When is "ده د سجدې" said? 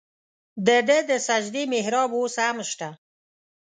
0.87-1.63